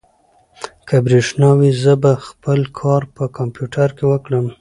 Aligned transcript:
که 0.87 0.95
برېښنا 1.05 1.49
وي، 1.59 1.71
زه 1.83 1.93
به 2.03 2.11
خپل 2.27 2.59
کار 2.79 3.01
په 3.15 3.23
کمپیوټر 3.37 3.89
کې 3.97 4.05
وکړم. 4.07 4.45